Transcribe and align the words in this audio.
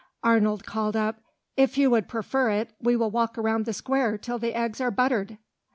Arnold 0.23 0.65
called 0.65 0.95
up, 0.95 1.21
"If 1.55 1.77
you 1.77 1.91
would 1.91 2.07
prefer 2.07 2.49
it, 2.49 2.73
we 2.81 2.95
will 2.95 3.11
walk 3.11 3.37
round 3.37 3.65
the 3.65 3.71
square 3.73 4.17
till 4.17 4.39
the 4.39 4.55
eggs 4.57 4.81
are 4.81 4.89
buttered." 4.89 5.37